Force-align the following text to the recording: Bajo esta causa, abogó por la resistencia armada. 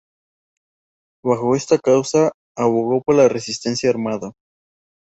Bajo 1.23 1.55
esta 1.55 1.77
causa, 1.77 2.31
abogó 2.57 3.03
por 3.03 3.13
la 3.17 3.29
resistencia 3.29 3.87
armada. 3.91 4.31